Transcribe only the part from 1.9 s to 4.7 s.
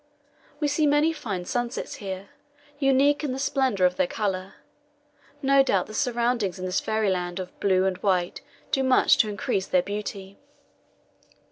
here, unique in the splendour of their colour.